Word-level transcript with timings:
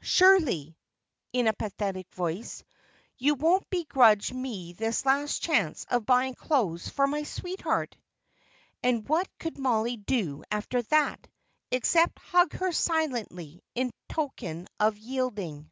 Surely" 0.00 0.76
in 1.32 1.48
a 1.48 1.52
pathetic 1.52 2.08
voice 2.14 2.62
"you 3.16 3.34
won't 3.34 3.68
begrudge 3.68 4.32
me 4.32 4.72
this 4.74 5.04
last 5.04 5.40
chance 5.42 5.84
of 5.90 6.06
buying 6.06 6.36
clothes 6.36 6.88
for 6.88 7.08
my 7.08 7.24
sweetheart?" 7.24 7.96
And 8.80 9.08
what 9.08 9.26
could 9.40 9.58
Mollie 9.58 9.96
do 9.96 10.44
after 10.52 10.82
that, 10.82 11.26
except 11.72 12.20
hug 12.20 12.52
her 12.52 12.70
silently, 12.70 13.60
in 13.74 13.90
token 14.08 14.68
of 14.78 14.96
yielding? 14.96 15.68